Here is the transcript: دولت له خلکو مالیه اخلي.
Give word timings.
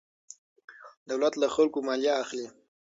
دولت 1.09 1.33
له 1.41 1.47
خلکو 1.55 1.77
مالیه 1.87 2.13
اخلي. 2.23 2.47